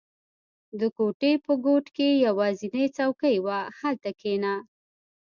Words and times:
•د 0.79 0.81
کوټې 0.97 1.31
په 1.45 1.53
ګوټ 1.65 1.85
کې 1.95 2.09
یوازینی 2.27 2.85
څوکۍ 2.97 3.37
وه، 3.45 3.59
هلته 3.79 4.09
کښېنه. 4.19 4.53